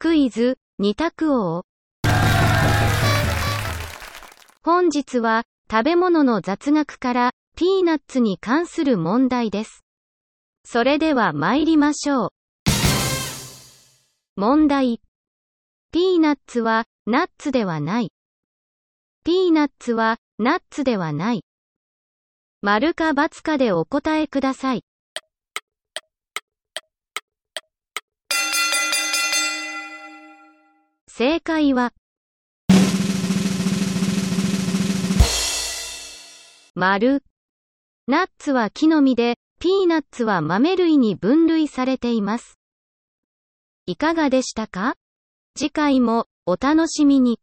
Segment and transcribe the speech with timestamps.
[0.00, 1.64] クイズ、二択王。
[4.62, 9.82] 本日は、食べ物の雑学から、ピーナッツに関する問題です。
[10.64, 12.30] それでは参りましょう。
[14.36, 15.00] 問題。
[15.90, 18.12] ピーナッツは、ナッツではない。
[19.24, 21.42] ピーナッツは、ナッツではない。
[22.62, 24.84] 丸か×かでお答えください。
[31.18, 31.92] 正解は、
[36.76, 37.24] 丸。
[38.06, 42.60] ナッツは木の実で、ピーナッツは豆類に分類されています。
[43.86, 44.94] いかがでしたか？
[45.56, 47.40] 次回もお楽しみに。